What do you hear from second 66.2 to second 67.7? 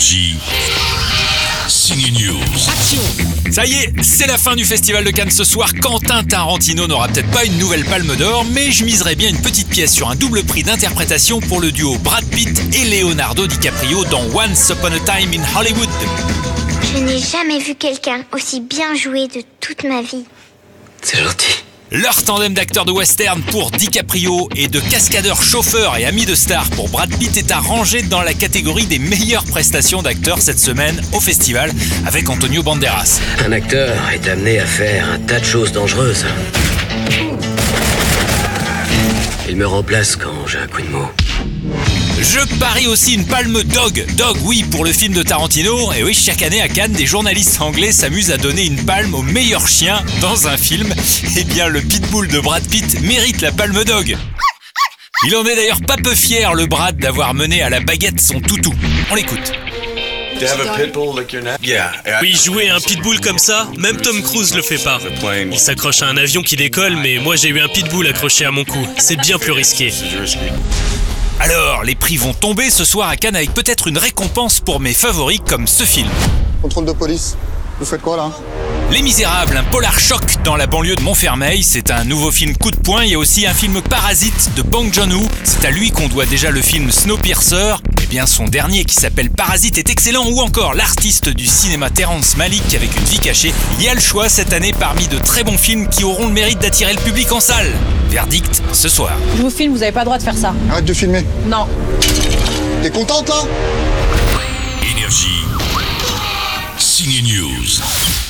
qui décolle, mais moi j'ai eu un